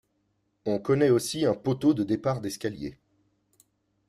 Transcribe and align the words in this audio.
On 0.65 0.79
connaît 0.79 1.11
aussi 1.11 1.45
un 1.45 1.53
poteau 1.53 1.93
de 1.93 2.01
départ 2.03 2.41
d'escalier. 2.41 2.97